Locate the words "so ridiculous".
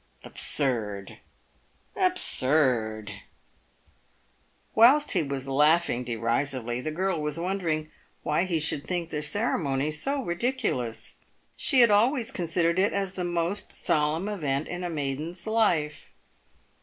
9.91-11.17